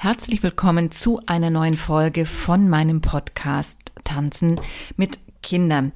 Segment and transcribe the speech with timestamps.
[0.00, 4.60] Herzlich willkommen zu einer neuen Folge von meinem Podcast Tanzen
[4.96, 5.90] mit Kindern.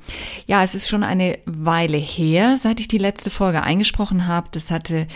[0.48, 4.48] Ja, es ist schon eine Weile her, seit ich die letzte Folge eingesprochen habe.
[4.50, 5.06] Das hatte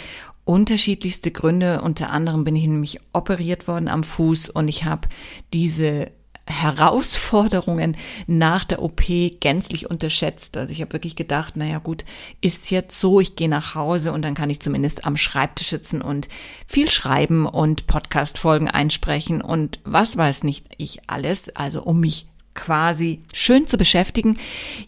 [0.45, 1.81] unterschiedlichste Gründe.
[1.83, 5.09] Unter anderem bin ich nämlich operiert worden am Fuß und ich habe
[5.53, 6.13] diese
[6.47, 9.03] Herausforderungen nach der OP
[9.41, 10.57] gänzlich unterschätzt.
[10.57, 12.05] Also ich habe wirklich gedacht, naja gut,
[12.41, 16.01] ist jetzt so, ich gehe nach Hause und dann kann ich zumindest am Schreibtisch sitzen
[16.01, 16.29] und
[16.67, 23.23] viel schreiben und Podcast-Folgen einsprechen und was weiß nicht ich alles, also um mich quasi
[23.35, 24.39] schön zu beschäftigen.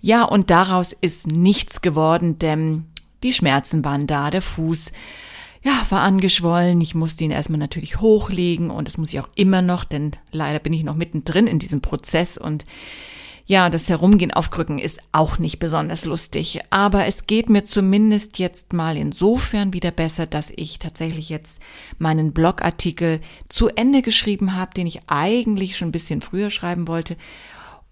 [0.01, 2.87] Ja, und daraus ist nichts geworden, denn
[3.23, 4.93] die Schmerzen waren da, der Fuß
[5.63, 6.81] ja, war angeschwollen.
[6.81, 10.59] Ich musste ihn erstmal natürlich hochlegen und das muss ich auch immer noch, denn leider
[10.59, 12.65] bin ich noch mittendrin in diesem Prozess und
[13.49, 18.39] ja, das Herumgehen auf Krücken ist auch nicht besonders lustig, aber es geht mir zumindest
[18.39, 21.63] jetzt mal insofern wieder besser, dass ich tatsächlich jetzt
[21.97, 27.17] meinen Blogartikel zu Ende geschrieben habe, den ich eigentlich schon ein bisschen früher schreiben wollte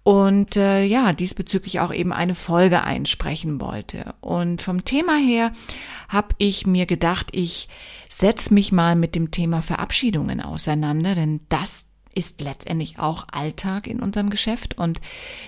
[0.07, 4.15] und äh, ja, diesbezüglich auch eben eine Folge einsprechen wollte.
[4.21, 5.51] Und vom Thema her
[6.07, 7.67] habe ich mir gedacht, ich
[8.07, 13.99] setze mich mal mit dem Thema Verabschiedungen auseinander, denn das ist letztendlich auch Alltag in
[13.99, 15.01] unserem Geschäft und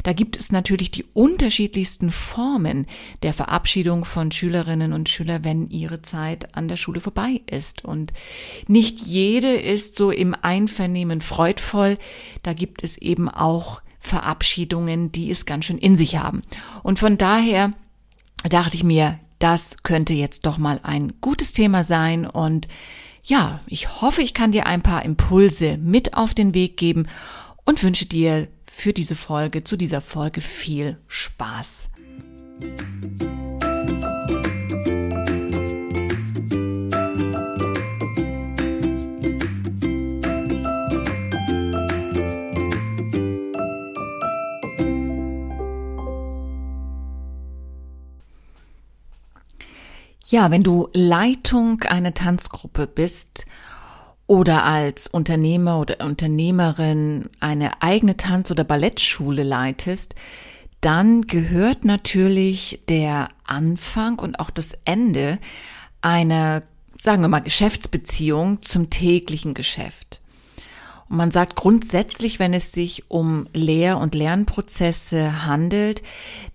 [0.03, 2.85] da gibt es natürlich die unterschiedlichsten Formen
[3.23, 7.85] der Verabschiedung von Schülerinnen und Schülern, wenn ihre Zeit an der Schule vorbei ist.
[7.85, 8.11] Und
[8.67, 11.95] nicht jede ist so im Einvernehmen freudvoll.
[12.43, 16.41] Da gibt es eben auch Verabschiedungen, die es ganz schön in sich haben.
[16.83, 17.73] Und von daher
[18.47, 22.67] dachte ich mir, das könnte jetzt doch mal ein gutes Thema sein und
[23.23, 27.07] ja, ich hoffe, ich kann dir ein paar Impulse mit auf den Weg geben
[27.65, 31.89] und wünsche dir für diese Folge, zu dieser Folge viel Spaß.
[50.31, 53.47] Ja, wenn du Leitung einer Tanzgruppe bist
[54.27, 60.13] oder als Unternehmer oder Unternehmerin eine eigene Tanz- oder Ballettschule leitest,
[60.81, 65.39] dann gehört natürlich der Anfang und auch das Ende
[66.01, 66.61] einer,
[66.99, 70.21] sagen wir mal, Geschäftsbeziehung zum täglichen Geschäft.
[71.09, 76.03] Und man sagt grundsätzlich, wenn es sich um Lehr- und Lernprozesse handelt,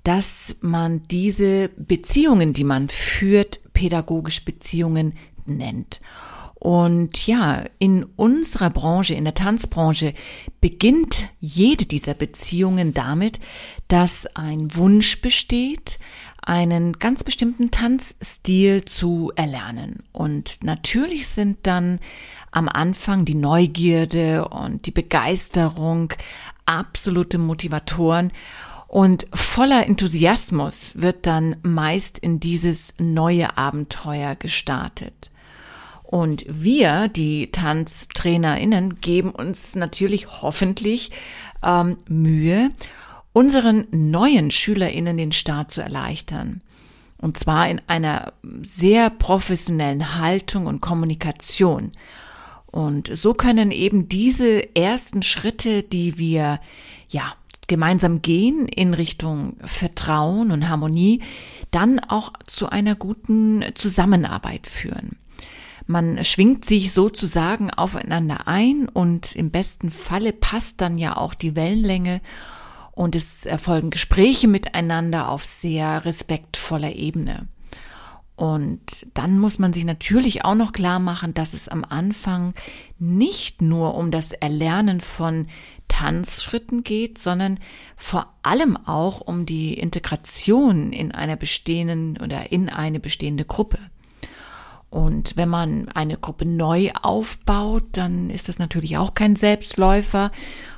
[0.04, 5.12] dass man diese Beziehungen, die man führt, pädagogisch Beziehungen
[5.44, 6.00] nennt.
[6.54, 10.14] Und ja, in unserer Branche, in der Tanzbranche,
[10.62, 13.38] beginnt jede dieser Beziehungen damit,
[13.88, 15.98] dass ein Wunsch besteht,
[16.40, 20.04] einen ganz bestimmten Tanzstil zu erlernen.
[20.12, 22.00] Und natürlich sind dann
[22.50, 26.14] am Anfang die Neugierde und die Begeisterung
[26.64, 28.32] absolute Motivatoren.
[28.94, 35.32] Und voller Enthusiasmus wird dann meist in dieses neue Abenteuer gestartet.
[36.04, 41.10] Und wir, die TanztrainerInnen, geben uns natürlich hoffentlich
[41.64, 42.70] ähm, Mühe,
[43.32, 46.60] unseren neuen SchülerInnen den Start zu erleichtern.
[47.18, 51.90] Und zwar in einer sehr professionellen Haltung und Kommunikation.
[52.66, 56.60] Und so können eben diese ersten Schritte, die wir
[57.14, 57.34] ja
[57.66, 61.22] gemeinsam gehen in Richtung Vertrauen und Harmonie,
[61.70, 65.16] dann auch zu einer guten Zusammenarbeit führen.
[65.86, 71.56] Man schwingt sich sozusagen aufeinander ein und im besten Falle passt dann ja auch die
[71.56, 72.20] Wellenlänge
[72.92, 77.48] und es erfolgen Gespräche miteinander auf sehr respektvoller Ebene.
[78.36, 82.54] Und dann muss man sich natürlich auch noch klar machen, dass es am Anfang
[82.98, 85.46] nicht nur um das Erlernen von
[85.86, 87.60] Tanzschritten geht, sondern
[87.94, 93.78] vor allem auch um die Integration in einer bestehenden oder in eine bestehende Gruppe.
[94.90, 100.30] Und wenn man eine Gruppe neu aufbaut, dann ist das natürlich auch kein Selbstläufer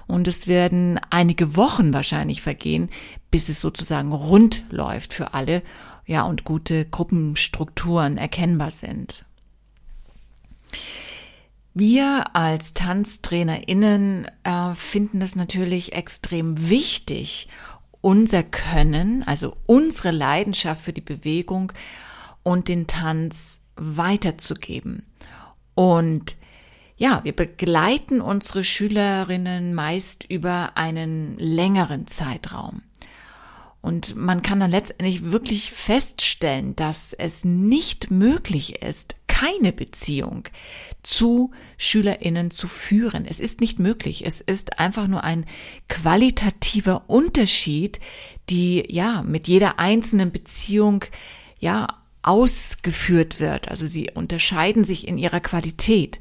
[0.06, 2.88] und es werden einige Wochen wahrscheinlich vergehen,
[3.30, 5.62] bis es sozusagen rund läuft für alle
[6.06, 9.24] ja, und gute Gruppenstrukturen erkennbar sind.
[11.74, 17.48] Wir als TanztrainerInnen äh, finden es natürlich extrem wichtig,
[18.00, 21.72] unser Können, also unsere Leidenschaft für die Bewegung
[22.42, 25.04] und den Tanz weiterzugeben.
[25.74, 26.36] Und
[26.96, 32.82] ja, wir begleiten unsere Schülerinnen meist über einen längeren Zeitraum.
[33.86, 40.48] Und man kann dann letztendlich wirklich feststellen, dass es nicht möglich ist, keine Beziehung
[41.04, 43.26] zu Schülerinnen zu führen.
[43.26, 44.26] Es ist nicht möglich.
[44.26, 45.46] Es ist einfach nur ein
[45.88, 48.00] qualitativer Unterschied,
[48.50, 51.04] die ja mit jeder einzelnen Beziehung
[51.60, 51.86] ja
[52.22, 53.68] ausgeführt wird.
[53.68, 56.18] Also sie unterscheiden sich in ihrer Qualität.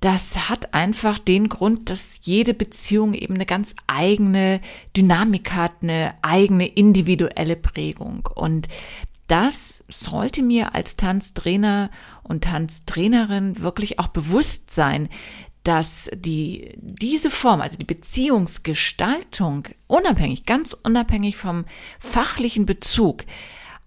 [0.00, 4.60] Das hat einfach den Grund, dass jede Beziehung eben eine ganz eigene
[4.96, 8.28] Dynamik hat, eine eigene individuelle Prägung.
[8.32, 8.68] Und
[9.26, 11.90] das sollte mir als Tanztrainer
[12.22, 15.08] und Tanztrainerin wirklich auch bewusst sein,
[15.64, 21.66] dass die, diese Form, also die Beziehungsgestaltung, unabhängig, ganz unabhängig vom
[21.98, 23.24] fachlichen Bezug,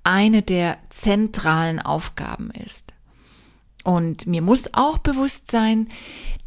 [0.04, 2.94] eine der zentralen Aufgaben ist.
[3.84, 5.88] Und mir muss auch bewusst sein,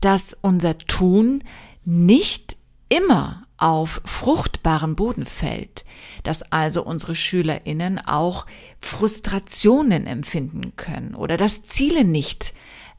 [0.01, 1.43] dass unser Tun
[1.85, 2.57] nicht
[2.89, 5.85] immer auf fruchtbaren Boden fällt,
[6.23, 8.47] dass also unsere Schülerinnen auch
[8.81, 12.53] Frustrationen empfinden können oder dass Ziele nicht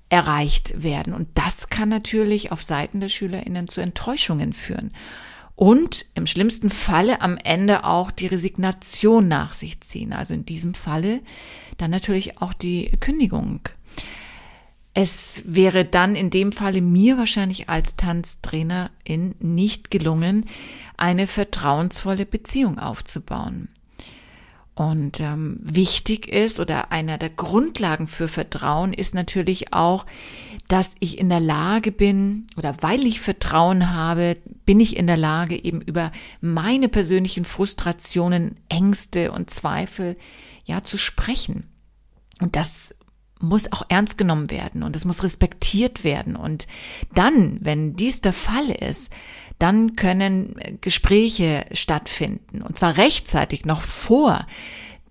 [0.10, 1.14] erreicht werden.
[1.14, 4.92] Und das kann natürlich auf Seiten der Schülerinnen zu Enttäuschungen führen
[5.56, 10.14] und im schlimmsten Falle am Ende auch die Resignation nach sich ziehen.
[10.14, 11.22] Also in diesem Falle
[11.78, 13.62] dann natürlich auch die Kündigung.
[14.98, 20.46] Es wäre dann in dem Falle mir wahrscheinlich als Tanztrainerin nicht gelungen,
[20.96, 23.68] eine vertrauensvolle Beziehung aufzubauen.
[24.74, 30.06] Und ähm, wichtig ist oder einer der Grundlagen für Vertrauen ist natürlich auch,
[30.70, 35.18] dass ich in der Lage bin oder weil ich Vertrauen habe, bin ich in der
[35.18, 40.16] Lage eben über meine persönlichen Frustrationen, Ängste und Zweifel
[40.64, 41.70] ja zu sprechen.
[42.42, 42.96] Und das
[43.40, 46.36] muss auch ernst genommen werden und es muss respektiert werden.
[46.36, 46.68] Und
[47.14, 49.12] dann, wenn dies der Fall ist,
[49.60, 54.46] dann können Gespräche stattfinden und zwar rechtzeitig noch vor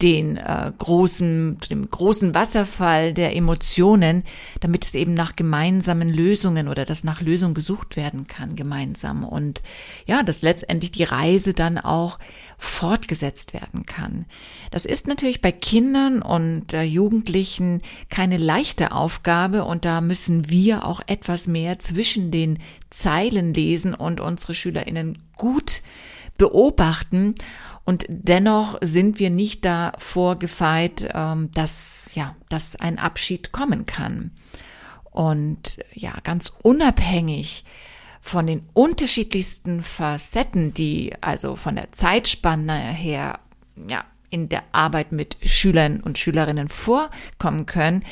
[0.03, 4.25] den äh, großen, dem großen Wasserfall der Emotionen,
[4.61, 9.63] damit es eben nach gemeinsamen Lösungen oder dass nach Lösungen gesucht werden kann gemeinsam und
[10.05, 12.19] ja, dass letztendlich die Reise dann auch
[12.59, 14.27] fortgesetzt werden kann.
[14.71, 20.87] Das ist natürlich bei Kindern und äh, Jugendlichen keine leichte Aufgabe und da müssen wir
[20.87, 22.59] auch etwas mehr zwischen den
[22.91, 25.83] Zeilen lesen und unsere Schülerinnen gut
[26.37, 27.35] beobachten
[27.85, 34.31] und dennoch sind wir nicht davor gefeit, ähm, dass, ja, dass ein Abschied kommen kann.
[35.11, 37.65] Und ja, ganz unabhängig
[38.25, 43.39] von den unterschiedlichsten Facetten, die also von der Zeitspanne her,
[43.87, 48.03] ja, in der Arbeit mit Schülern und Schülerinnen vorkommen können,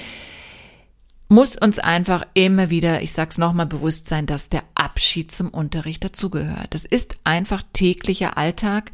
[1.31, 6.05] muss uns einfach immer wieder, ich sag's nochmal, bewusst sein, dass der Abschied zum Unterricht
[6.05, 6.75] dazugehört.
[6.75, 8.93] Das ist einfach täglicher Alltag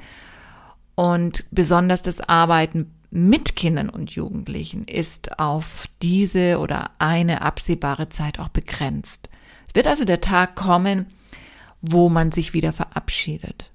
[0.95, 8.39] und besonders das Arbeiten mit Kindern und Jugendlichen ist auf diese oder eine absehbare Zeit
[8.39, 9.31] auch begrenzt.
[9.69, 11.07] Es wird also der Tag kommen,
[11.81, 13.71] wo man sich wieder verabschiedet.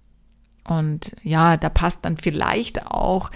[0.63, 3.31] Und ja, da passt dann vielleicht auch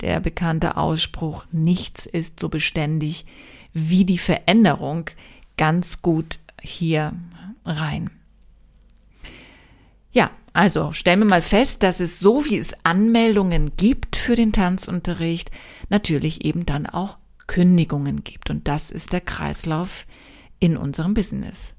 [0.00, 3.26] der bekannte Ausspruch, nichts ist so beständig
[3.72, 5.10] wie die Veränderung
[5.56, 7.12] ganz gut hier
[7.64, 8.10] rein.
[10.12, 14.52] Ja, also stellen wir mal fest, dass es so wie es Anmeldungen gibt für den
[14.52, 15.50] Tanzunterricht,
[15.88, 18.50] natürlich eben dann auch Kündigungen gibt.
[18.50, 20.06] Und das ist der Kreislauf
[20.58, 21.74] in unserem Business.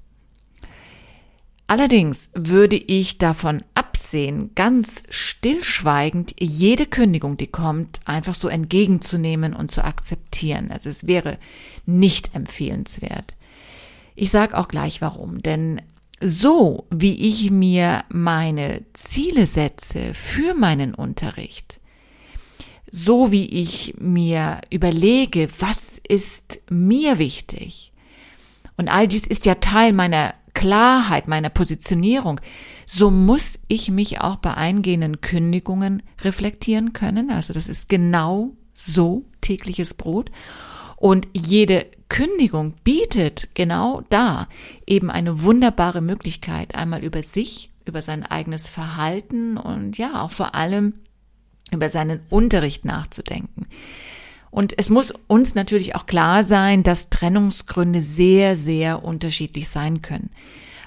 [1.72, 9.70] Allerdings würde ich davon absehen, ganz stillschweigend jede Kündigung, die kommt, einfach so entgegenzunehmen und
[9.70, 10.70] zu akzeptieren.
[10.70, 11.38] Also es wäre
[11.86, 13.38] nicht empfehlenswert.
[14.14, 15.80] Ich sage auch gleich warum, denn
[16.20, 21.80] so wie ich mir meine Ziele setze für meinen Unterricht,
[22.90, 27.92] so wie ich mir überlege, was ist mir wichtig,
[28.76, 32.40] und all dies ist ja Teil meiner Klarheit, meiner Positionierung,
[32.86, 37.30] so muss ich mich auch bei eingehenden Kündigungen reflektieren können.
[37.30, 40.30] Also das ist genau so tägliches Brot.
[40.96, 44.48] Und jede Kündigung bietet genau da
[44.86, 50.54] eben eine wunderbare Möglichkeit, einmal über sich, über sein eigenes Verhalten und ja, auch vor
[50.54, 50.94] allem
[51.72, 53.66] über seinen Unterricht nachzudenken.
[54.52, 60.28] Und es muss uns natürlich auch klar sein, dass Trennungsgründe sehr, sehr unterschiedlich sein können.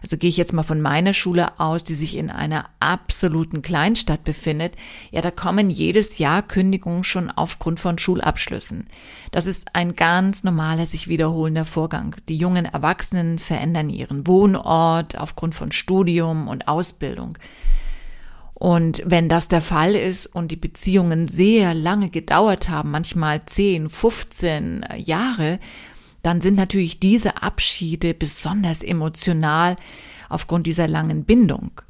[0.04, 4.24] Also gehe ich jetzt mal von meiner Schule aus, die sich in einer absoluten Kleinstadt
[4.24, 4.76] befindet.
[5.10, 8.86] Ja, da kommen jedes Jahr Kündigungen schon aufgrund von Schulabschlüssen.
[9.32, 12.16] Das ist ein ganz normaler, sich wiederholender Vorgang.
[12.30, 17.40] Die jungen Erwachsenen verändern ihren Wohnort aufgrund von Studium und Ausbildung.
[18.56, 23.90] Und wenn das der Fall ist und die Beziehungen sehr lange gedauert haben, manchmal 10,
[23.90, 25.60] 15 Jahre,
[26.24, 29.76] dann sind natürlich diese Abschiede besonders emotional
[30.30, 31.82] aufgrund dieser langen Bindung.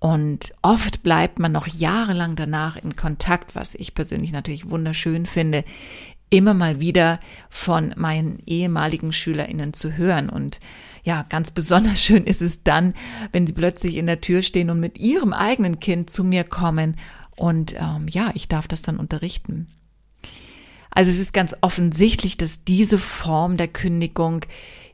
[0.00, 5.64] Und oft bleibt man noch jahrelang danach in Kontakt, was ich persönlich natürlich wunderschön finde,
[6.30, 10.28] immer mal wieder von meinen ehemaligen SchülerInnen zu hören.
[10.28, 10.60] Und
[11.08, 12.92] ja, ganz besonders schön ist es dann,
[13.32, 16.96] wenn sie plötzlich in der Tür stehen und mit ihrem eigenen Kind zu mir kommen.
[17.34, 19.68] Und ähm, ja, ich darf das dann unterrichten.
[20.90, 24.44] Also es ist ganz offensichtlich, dass diese Form der Kündigung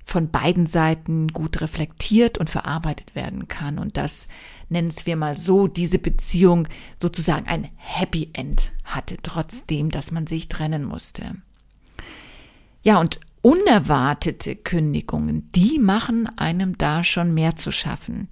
[0.05, 4.29] von beiden Seiten gut reflektiert und verarbeitet werden kann und dass,
[4.69, 6.69] nennen wir mal so, diese Beziehung
[7.01, 11.35] sozusagen ein Happy End hatte, trotzdem, dass man sich trennen musste.
[12.85, 18.29] Ja, und unerwartete Kündigungen, die machen einem da schon mehr zu schaffen.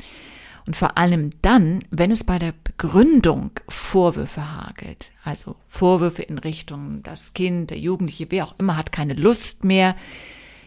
[0.65, 5.13] Und vor allem dann, wenn es bei der Begründung Vorwürfe hagelt.
[5.23, 9.97] Also Vorwürfe in Richtung, das Kind, der Jugendliche, wer auch immer, hat keine Lust mehr.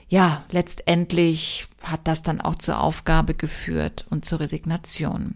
[0.09, 5.33] Ja, letztendlich hat das dann auch zur Aufgabe geführt und zur Resignation.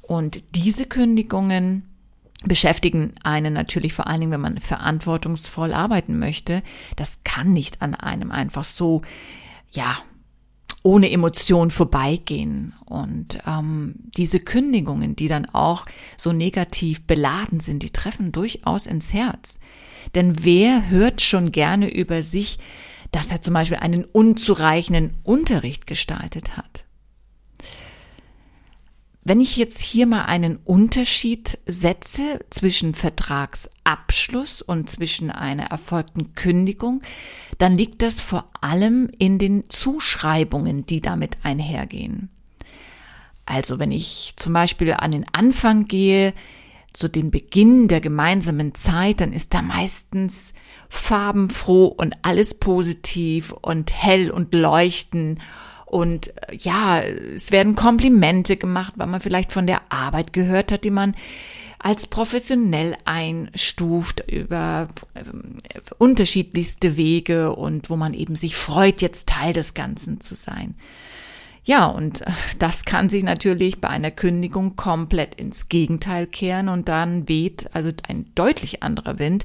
[0.00, 1.91] Und diese Kündigungen
[2.44, 6.62] beschäftigen einen natürlich vor allen Dingen, wenn man verantwortungsvoll arbeiten möchte.
[6.96, 9.02] Das kann nicht an einem einfach so,
[9.70, 9.96] ja,
[10.82, 12.74] ohne Emotion vorbeigehen.
[12.84, 19.12] Und ähm, diese Kündigungen, die dann auch so negativ beladen sind, die treffen durchaus ins
[19.12, 19.58] Herz.
[20.14, 22.58] Denn wer hört schon gerne über sich,
[23.12, 26.84] dass er zum Beispiel einen unzureichenden Unterricht gestaltet hat?
[29.24, 37.02] Wenn ich jetzt hier mal einen Unterschied setze zwischen Vertragsabschluss und zwischen einer erfolgten Kündigung,
[37.58, 42.30] dann liegt das vor allem in den Zuschreibungen, die damit einhergehen.
[43.46, 46.34] Also wenn ich zum Beispiel an den Anfang gehe,
[46.92, 50.52] zu dem Beginn der gemeinsamen Zeit, dann ist da meistens
[50.88, 55.40] farbenfroh und alles positiv und hell und leuchten
[55.92, 60.84] und äh, ja, es werden Komplimente gemacht, weil man vielleicht von der Arbeit gehört hat,
[60.84, 61.14] die man
[61.78, 65.22] als professionell einstuft über äh,
[65.98, 70.76] unterschiedlichste Wege und wo man eben sich freut, jetzt Teil des Ganzen zu sein.
[71.62, 76.88] Ja, und äh, das kann sich natürlich bei einer Kündigung komplett ins Gegenteil kehren und
[76.88, 79.44] dann weht also ein deutlich anderer Wind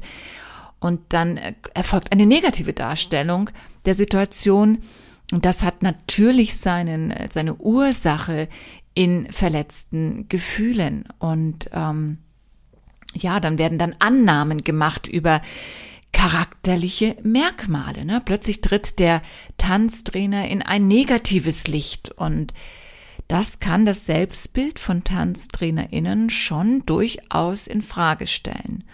[0.79, 1.37] und dann
[1.73, 3.49] erfolgt eine negative Darstellung
[3.85, 4.77] der Situation,
[5.31, 8.47] und das hat natürlich seinen, seine Ursache
[8.93, 11.03] in verletzten Gefühlen.
[11.19, 12.19] Und ähm,
[13.13, 15.41] ja, dann werden dann Annahmen gemacht über
[16.13, 18.05] charakterliche Merkmale.
[18.05, 18.21] Ne?
[18.23, 19.21] Plötzlich tritt der
[19.57, 22.53] Tanztrainer in ein negatives Licht und
[23.27, 28.85] das kann das Selbstbild von TanztrainerInnen schon durchaus in Frage stellen.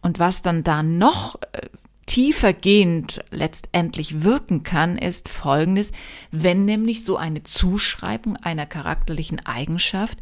[0.00, 1.60] Und was dann da noch äh,
[2.06, 5.92] tiefergehend letztendlich wirken kann, ist Folgendes,
[6.30, 10.18] wenn nämlich so eine Zuschreibung einer charakterlichen Eigenschaft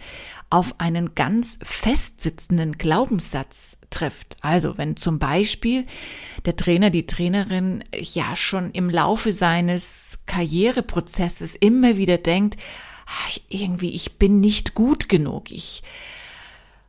[0.51, 4.37] auf einen ganz festsitzenden Glaubenssatz trifft.
[4.43, 5.87] Also wenn zum Beispiel
[6.45, 12.59] der Trainer, die Trainerin ja schon im Laufe seines Karriereprozesses immer wieder denkt,
[13.07, 15.83] ach, irgendwie, ich bin nicht gut genug, ich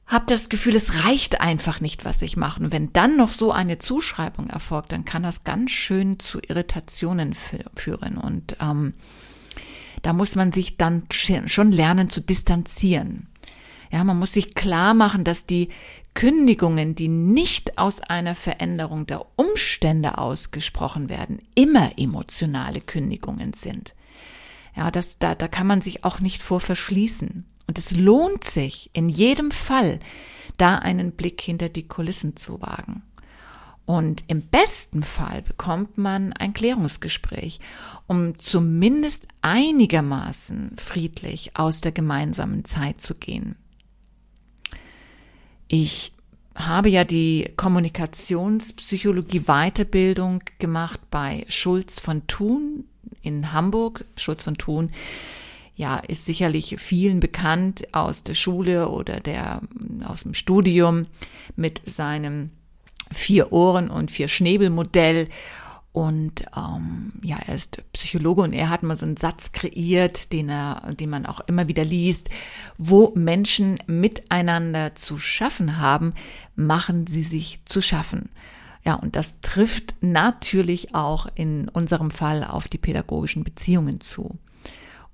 [0.05, 2.61] habe das Gefühl, es reicht einfach nicht, was ich mache.
[2.61, 7.33] Und wenn dann noch so eine Zuschreibung erfolgt, dann kann das ganz schön zu Irritationen
[7.33, 8.17] führen.
[8.17, 8.93] Und ähm,
[10.01, 11.03] da muss man sich dann
[11.45, 13.27] schon lernen zu distanzieren.
[13.91, 15.69] Ja, man muss sich klar machen, dass die
[16.13, 23.95] Kündigungen, die nicht aus einer Veränderung der Umstände ausgesprochen werden, immer emotionale Kündigungen sind.
[24.75, 27.45] Ja, das, da, da kann man sich auch nicht vor verschließen.
[27.67, 29.99] Und es lohnt sich in jedem Fall,
[30.57, 33.03] da einen Blick hinter die Kulissen zu wagen.
[33.85, 37.59] Und im besten Fall bekommt man ein Klärungsgespräch,
[38.07, 43.55] um zumindest einigermaßen friedlich aus der gemeinsamen Zeit zu gehen.
[45.67, 46.13] Ich
[46.55, 52.85] habe ja die Kommunikationspsychologie Weiterbildung gemacht bei Schulz von Thun
[53.21, 54.05] in Hamburg.
[54.15, 54.91] Schulz von Thun
[55.75, 59.61] ja, ist sicherlich vielen bekannt aus der Schule oder der,
[60.05, 61.07] aus dem Studium
[61.55, 62.51] mit seinem
[63.11, 65.29] vier Ohren und vier Schnäbel-Modell.
[65.91, 70.49] Und ähm, ja, er ist Psychologe und er hat mal so einen Satz kreiert, den
[70.49, 72.29] er, den man auch immer wieder liest,
[72.79, 76.13] wo Menschen miteinander zu schaffen haben,
[76.55, 78.29] machen sie sich zu schaffen.
[78.83, 84.37] Ja, und das trifft natürlich auch in unserem Fall auf die pädagogischen Beziehungen zu.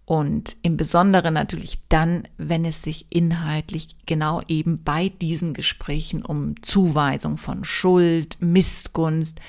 [0.10, 6.60] Und im Besonderen natürlich dann, wenn es sich inhaltlich genau eben bei diesen Gesprächen um
[6.64, 9.40] Zuweisung von Schuld, Missgunst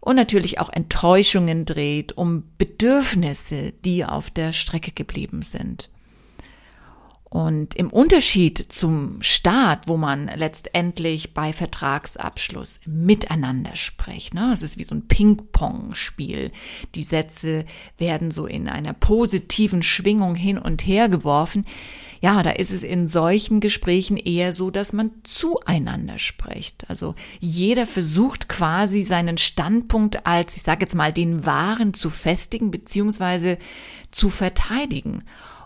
[0.00, 5.90] und natürlich auch Enttäuschungen dreht, um Bedürfnisse, die auf der Strecke geblieben sind.
[7.30, 14.78] Und im Unterschied zum Staat, wo man letztendlich bei Vertragsabschluss miteinander spricht, ne, es ist
[14.78, 16.52] wie so ein Ping-Pong-Spiel.
[16.94, 17.66] Die Sätze
[17.98, 21.66] werden so in einer positiven Schwingung hin und her geworfen.
[22.20, 26.88] Ja, da ist es in solchen Gesprächen eher so, dass man zueinander spricht.
[26.88, 32.70] Also jeder versucht quasi seinen Standpunkt als, ich sage jetzt mal, den wahren zu festigen
[32.70, 33.58] beziehungsweise
[34.10, 35.24] zu verteidigen.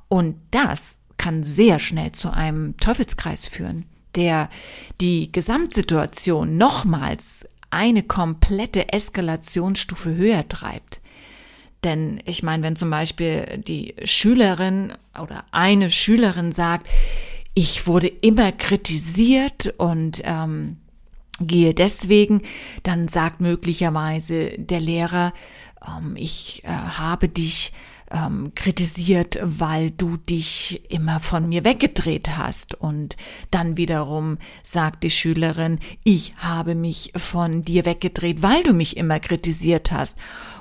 [0.09, 3.85] Und das kann sehr schnell zu einem Teufelskreis führen,
[4.17, 4.50] der
[5.00, 11.00] die Gesamtsituation nochmals eine komplette Eskalationsstufe höher treibt.
[11.85, 16.88] Denn ich meine, wenn zum Beispiel die Schülerin oder eine Schülerin sagt,
[17.55, 20.79] ich wurde immer kritisiert und ähm,
[21.38, 22.43] gehe deswegen,
[22.83, 25.33] dann sagt möglicherweise der Lehrer,
[25.87, 27.73] ähm, ich äh, habe dich
[28.12, 32.75] ähm, kritisiert, weil du dich immer von mir weggedreht hast.
[32.75, 33.16] Und
[33.50, 39.19] dann wiederum sagt die Schülerin, ich habe mich von dir weggedreht, weil du mich immer
[39.19, 40.19] kritisiert hast.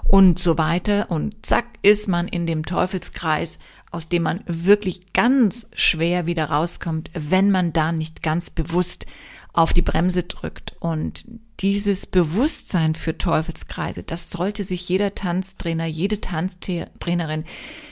[0.08, 1.10] Und so weiter.
[1.10, 3.60] Und zack ist man in dem Teufelskreis,
[3.92, 9.06] aus dem man wirklich ganz schwer wieder rauskommt, wenn man da nicht ganz bewusst
[9.54, 10.76] auf die Bremse drückt.
[10.80, 11.26] Und
[11.62, 17.46] dieses Bewusstsein für Teufelskreise, das sollte sich jeder Tanztrainer, jede Tanztrainerin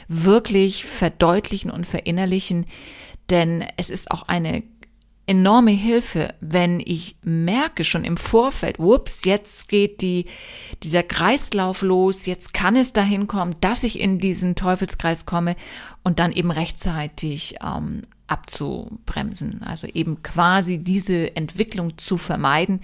[0.07, 2.65] wirklich verdeutlichen und verinnerlichen,
[3.29, 4.63] denn es ist auch eine
[5.29, 10.25] enorme Hilfe, wenn ich merke schon im Vorfeld, whoops, jetzt geht die,
[10.81, 15.55] dieser Kreislauf los, jetzt kann es dahin kommen, dass ich in diesen Teufelskreis komme
[16.03, 22.81] und dann eben rechtzeitig ähm, abzubremsen, also eben quasi diese Entwicklung zu vermeiden.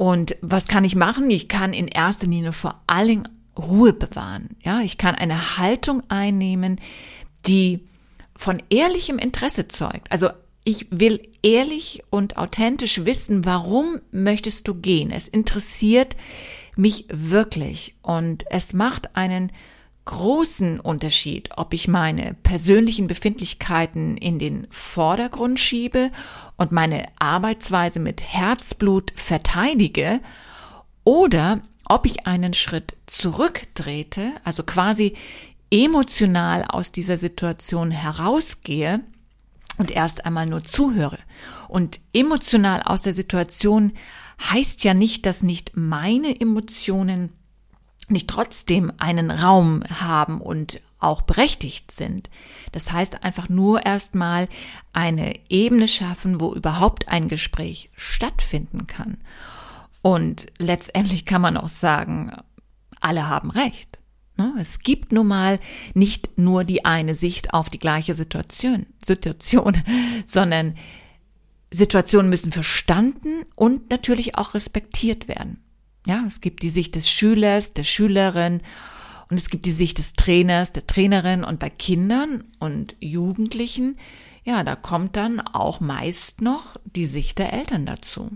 [0.00, 1.28] Und was kann ich machen?
[1.28, 4.56] Ich kann in erster Linie vor allen Ruhe bewahren.
[4.64, 6.80] Ja, ich kann eine Haltung einnehmen,
[7.46, 7.80] die
[8.34, 10.10] von ehrlichem Interesse zeugt.
[10.10, 10.30] Also
[10.64, 15.10] ich will ehrlich und authentisch wissen, warum möchtest du gehen?
[15.10, 16.14] Es interessiert
[16.76, 19.52] mich wirklich und es macht einen
[20.04, 26.10] großen Unterschied, ob ich meine persönlichen Befindlichkeiten in den Vordergrund schiebe
[26.56, 30.20] und meine Arbeitsweise mit Herzblut verteidige
[31.04, 35.16] oder ob ich einen Schritt zurücktrete, also quasi
[35.70, 39.00] emotional aus dieser Situation herausgehe
[39.78, 41.18] und erst einmal nur zuhöre.
[41.68, 43.92] Und emotional aus der Situation
[44.40, 47.32] heißt ja nicht, dass nicht meine Emotionen
[48.10, 52.30] nicht trotzdem einen Raum haben und auch berechtigt sind.
[52.72, 54.48] Das heißt einfach nur erstmal
[54.92, 59.18] eine Ebene schaffen, wo überhaupt ein Gespräch stattfinden kann.
[60.02, 62.32] Und letztendlich kann man auch sagen,
[63.00, 63.98] alle haben recht.
[64.36, 64.54] Ne?
[64.58, 65.58] Es gibt nun mal
[65.94, 69.76] nicht nur die eine Sicht auf die gleiche Situation, Situation,
[70.26, 70.76] sondern
[71.70, 75.62] Situationen müssen verstanden und natürlich auch respektiert werden.
[76.06, 78.62] Ja, es gibt die Sicht des Schülers, der Schülerin
[79.30, 83.96] und es gibt die Sicht des Trainers, der Trainerin und bei Kindern und Jugendlichen,
[84.44, 88.30] ja, da kommt dann auch meist noch die Sicht der Eltern dazu.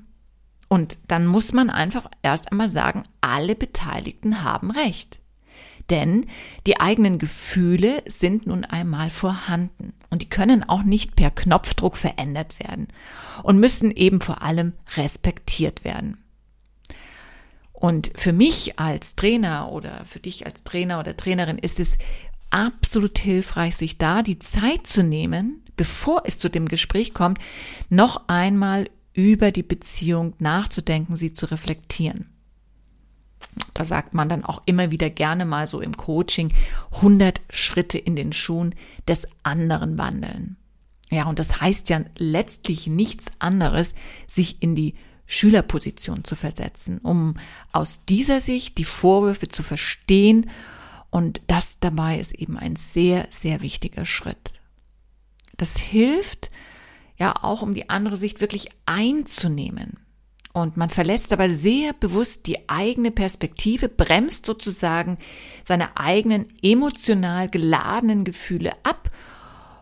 [0.68, 5.20] Und dann muss man einfach erst einmal sagen, alle Beteiligten haben Recht.
[5.90, 6.26] Denn
[6.66, 12.58] die eigenen Gefühle sind nun einmal vorhanden und die können auch nicht per Knopfdruck verändert
[12.58, 12.88] werden
[13.42, 16.23] und müssen eben vor allem respektiert werden.
[17.84, 21.98] Und für mich als Trainer oder für dich als Trainer oder Trainerin ist es
[22.48, 27.36] absolut hilfreich, sich da die Zeit zu nehmen, bevor es zu dem Gespräch kommt,
[27.90, 32.30] noch einmal über die Beziehung nachzudenken, sie zu reflektieren.
[33.74, 36.54] Da sagt man dann auch immer wieder gerne mal so im Coaching
[36.90, 38.74] 100 Schritte in den Schuhen
[39.06, 40.56] des anderen wandeln.
[41.10, 43.94] Ja, und das heißt ja letztlich nichts anderes,
[44.26, 44.94] sich in die
[45.26, 47.34] Schülerposition zu versetzen, um
[47.72, 50.50] aus dieser Sicht die Vorwürfe zu verstehen.
[51.10, 54.60] Und das dabei ist eben ein sehr, sehr wichtiger Schritt.
[55.56, 56.50] Das hilft
[57.16, 59.98] ja auch, um die andere Sicht wirklich einzunehmen.
[60.52, 65.18] Und man verlässt dabei sehr bewusst die eigene Perspektive, bremst sozusagen
[65.64, 69.10] seine eigenen emotional geladenen Gefühle ab,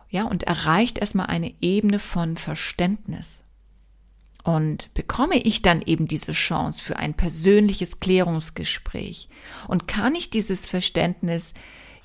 [0.09, 3.42] ja, und erreicht erstmal eine Ebene von Verständnis.
[4.43, 9.29] Und bekomme ich dann eben diese Chance für ein persönliches Klärungsgespräch
[9.69, 11.53] und kann ich dieses Verständnis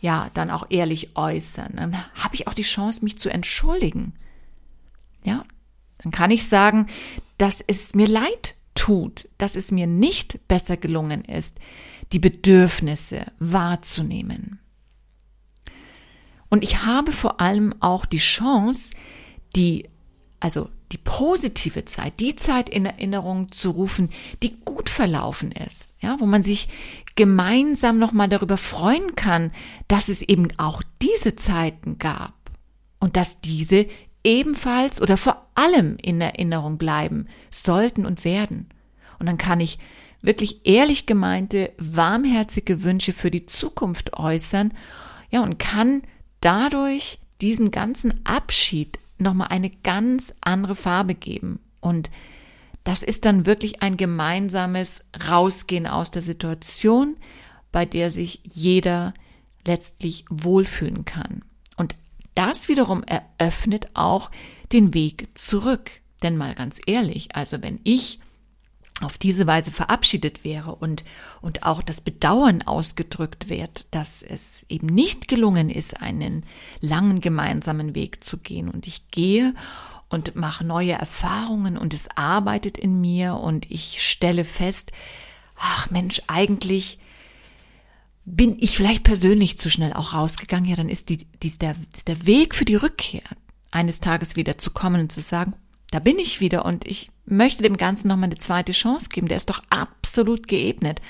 [0.01, 4.13] ja dann auch ehrlich äußern, dann habe ich auch die Chance, mich zu entschuldigen.
[5.25, 5.45] Ja,
[5.99, 6.87] dann kann ich sagen,
[7.39, 11.59] dass es mir leid tut, dass es mir nicht besser gelungen ist,
[12.13, 14.61] die Bedürfnisse wahrzunehmen.
[16.49, 18.95] Und ich habe vor allem auch die Chance,
[19.57, 19.89] die,
[20.41, 24.11] also die positive Zeit, die Zeit in Erinnerung zu rufen,
[24.43, 26.69] die gut verlaufen ist, ja, wo man sich
[27.15, 29.53] gemeinsam nochmal darüber freuen kann,
[29.87, 32.35] dass es eben auch diese Zeiten gab
[33.01, 33.87] und dass diese
[34.25, 38.69] ebenfalls oder vor allem in Erinnerung bleiben sollten und werden.
[39.19, 39.79] Und dann kann ich
[40.23, 44.73] wirklich ehrlich gemeinte, warmherzige Wünsche für die Zukunft äußern,
[45.31, 46.03] ja, und kann
[46.41, 51.61] dadurch diesen ganzen Abschied nochmal eine ganz andere Farbe geben.
[51.81, 52.11] Und
[52.85, 57.17] das ist dann wirklich ein gemeinsames Rausgehen aus der Situation,
[57.73, 59.15] bei der sich jeder
[59.67, 61.43] letztlich wohlfühlen kann.
[61.77, 61.97] Und
[62.35, 64.31] das wiederum eröffnet auch
[64.73, 65.91] den Weg zurück.
[66.23, 68.21] Denn mal ganz ehrlich, also wenn ich
[69.01, 71.05] auf diese Weise verabschiedet wäre und,
[71.41, 76.45] und auch das Bedauern ausgedrückt wird, dass es eben nicht gelungen ist, einen
[76.81, 78.69] langen gemeinsamen Weg zu gehen.
[78.69, 79.55] Und ich gehe
[80.09, 84.91] und mache neue Erfahrungen und es arbeitet in mir und ich stelle fest,
[85.57, 86.99] ach Mensch, eigentlich
[88.25, 90.69] bin ich vielleicht persönlich zu schnell auch rausgegangen.
[90.69, 93.23] Ja, dann ist, die, die, ist, der, ist der Weg für die Rückkehr
[93.71, 95.55] eines Tages wieder zu kommen und zu sagen,
[95.91, 99.29] da bin ich wieder und ich möchte dem Ganzen nochmal eine zweite Chance geben.
[99.29, 101.01] Der ist doch absolut geebnet.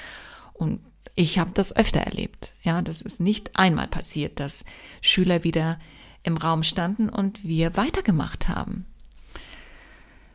[0.55, 0.81] Und
[1.15, 2.55] ich habe das öfter erlebt.
[2.63, 4.65] Ja, das ist nicht einmal passiert, dass
[5.01, 5.81] Schüler wieder
[6.23, 8.87] im Raum standen und wir weitergemacht haben.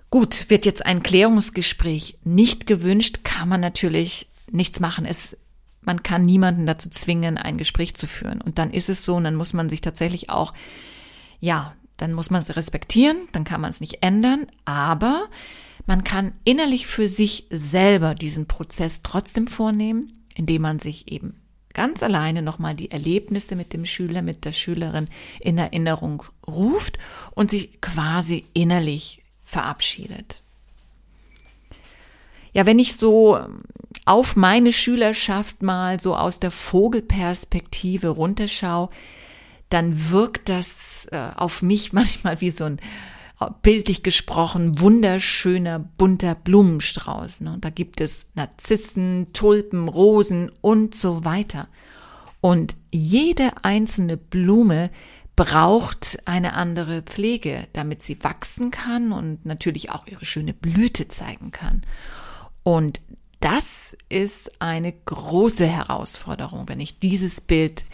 [0.09, 5.05] Gut, wird jetzt ein Klärungsgespräch nicht gewünscht, kann man natürlich nichts machen.
[5.05, 5.37] Es,
[5.81, 8.41] man kann niemanden dazu zwingen, ein Gespräch zu führen.
[8.41, 10.53] Und dann ist es so, und dann muss man sich tatsächlich auch,
[11.39, 15.29] ja, dann muss man es respektieren, dann kann man es nicht ändern, aber
[15.85, 21.39] man kann innerlich für sich selber diesen Prozess trotzdem vornehmen, indem man sich eben
[21.73, 26.99] ganz alleine nochmal die Erlebnisse mit dem Schüler, mit der Schülerin in Erinnerung ruft
[27.31, 30.41] und sich quasi innerlich verabschiedet.
[32.53, 33.39] Ja, wenn ich so
[34.05, 38.89] auf meine Schülerschaft mal so aus der Vogelperspektive runterschaue,
[39.73, 42.77] dann wirkt das äh, auf mich manchmal wie so ein
[43.39, 47.41] äh, bildlich gesprochen wunderschöner bunter Blumenstrauß.
[47.41, 47.57] Ne?
[47.59, 51.67] Da gibt es Narzissen, Tulpen, Rosen und so weiter.
[52.39, 54.91] Und jede einzelne Blume
[55.35, 61.51] braucht eine andere Pflege, damit sie wachsen kann und natürlich auch ihre schöne Blüte zeigen
[61.51, 61.81] kann.
[62.61, 63.01] Und
[63.39, 67.85] das ist eine große Herausforderung, wenn ich dieses Bild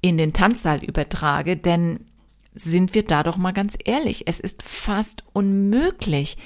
[0.00, 2.06] in den Tanzsaal übertrage, denn
[2.54, 6.36] sind wir da doch mal ganz ehrlich, es ist fast unmöglich,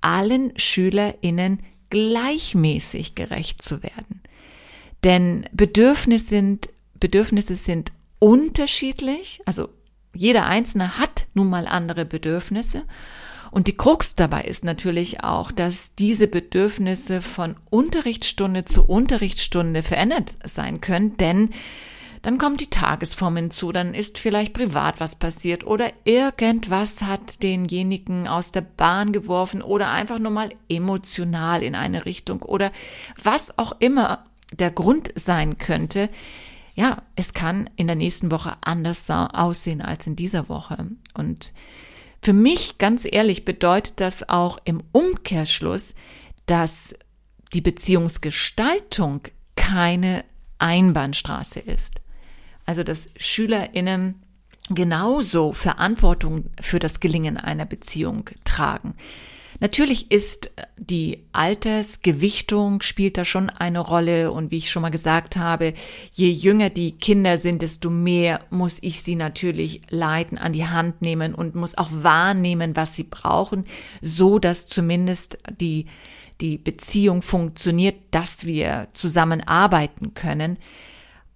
[0.00, 1.60] allen SchülerInnen
[1.90, 4.20] gleichmäßig gerecht zu werden.
[5.02, 9.68] Denn Bedürfnisse sind, Bedürfnisse sind unterschiedlich, also
[10.14, 12.84] jeder Einzelne hat nun mal andere Bedürfnisse.
[13.50, 20.36] Und die Krux dabei ist natürlich auch, dass diese Bedürfnisse von Unterrichtsstunde zu Unterrichtsstunde verändert
[20.44, 21.50] sein können, denn
[22.22, 28.28] dann kommt die Tagesform hinzu, dann ist vielleicht privat was passiert oder irgendwas hat denjenigen
[28.28, 32.72] aus der Bahn geworfen oder einfach nur mal emotional in eine Richtung oder
[33.22, 36.10] was auch immer der Grund sein könnte.
[36.74, 40.88] Ja, es kann in der nächsten Woche anders aussehen als in dieser Woche.
[41.14, 41.54] Und
[42.22, 45.94] für mich, ganz ehrlich, bedeutet das auch im Umkehrschluss,
[46.44, 46.94] dass
[47.54, 49.22] die Beziehungsgestaltung
[49.56, 50.24] keine
[50.58, 51.99] Einbahnstraße ist
[52.70, 54.14] also dass SchülerInnen
[54.72, 58.94] genauso Verantwortung für das Gelingen einer Beziehung tragen.
[59.58, 65.36] Natürlich ist die Altersgewichtung spielt da schon eine Rolle und wie ich schon mal gesagt
[65.36, 65.74] habe,
[66.12, 71.02] je jünger die Kinder sind, desto mehr muss ich sie natürlich leiten, an die Hand
[71.02, 73.64] nehmen und muss auch wahrnehmen, was sie brauchen,
[74.00, 75.86] so dass zumindest die
[76.40, 80.56] die Beziehung funktioniert, dass wir zusammenarbeiten können.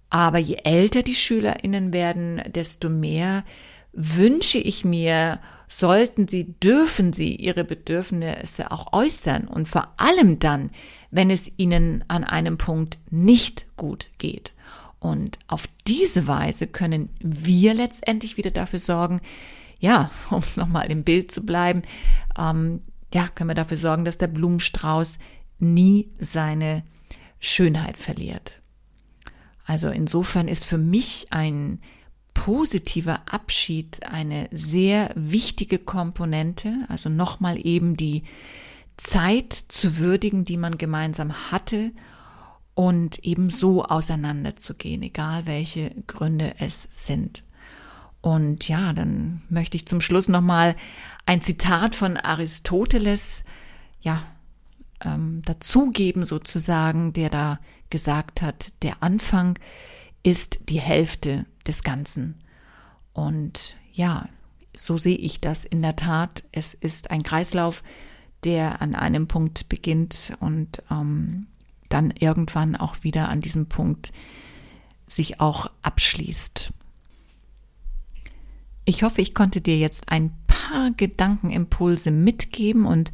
[0.09, 3.43] Aber je älter die SchülerInnen werden, desto mehr
[3.91, 10.69] wünsche ich mir, sollten sie, dürfen sie ihre Bedürfnisse auch äußern und vor allem dann,
[11.11, 14.53] wenn es ihnen an einem Punkt nicht gut geht.
[14.99, 19.21] Und auf diese Weise können wir letztendlich wieder dafür sorgen,
[19.79, 21.83] ja, um es nochmal im Bild zu bleiben,
[22.37, 22.81] ähm,
[23.13, 25.19] ja, können wir dafür sorgen, dass der Blumenstrauß
[25.59, 26.83] nie seine
[27.39, 28.61] Schönheit verliert.
[29.65, 31.79] Also insofern ist für mich ein
[32.33, 36.85] positiver Abschied eine sehr wichtige Komponente.
[36.87, 38.23] Also nochmal eben die
[38.97, 41.91] Zeit zu würdigen, die man gemeinsam hatte
[42.75, 47.43] und eben so auseinanderzugehen, egal welche Gründe es sind.
[48.21, 50.75] Und ja, dann möchte ich zum Schluss nochmal
[51.25, 53.43] ein Zitat von Aristoteles,
[54.01, 54.21] ja,
[55.03, 59.59] ähm, dazugeben sozusagen, der da gesagt hat, der Anfang
[60.23, 62.41] ist die Hälfte des Ganzen.
[63.13, 64.27] Und ja,
[64.75, 66.43] so sehe ich das in der Tat.
[66.51, 67.83] Es ist ein Kreislauf,
[68.43, 71.47] der an einem Punkt beginnt und ähm,
[71.89, 74.11] dann irgendwann auch wieder an diesem Punkt
[75.07, 76.71] sich auch abschließt.
[78.85, 83.11] Ich hoffe, ich konnte dir jetzt ein paar Gedankenimpulse mitgeben und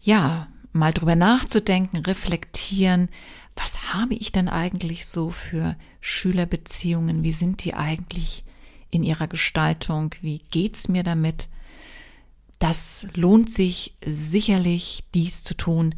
[0.00, 3.08] ja, mal drüber nachzudenken, reflektieren,
[3.56, 7.22] was habe ich denn eigentlich so für Schülerbeziehungen?
[7.22, 8.44] Wie sind die eigentlich
[8.90, 10.14] in ihrer Gestaltung?
[10.20, 11.48] Wie geht's mir damit?
[12.58, 15.94] Das lohnt sich sicherlich, dies zu tun.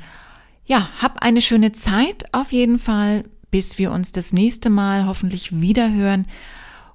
[0.66, 5.60] Ja, hab eine schöne Zeit auf jeden Fall, bis wir uns das nächste Mal hoffentlich
[5.60, 6.26] wieder hören.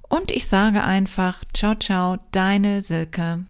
[0.08, 3.46] Und ich sage einfach, ciao, ciao, deine Silke.